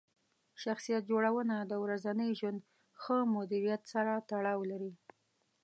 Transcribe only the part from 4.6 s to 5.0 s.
لري.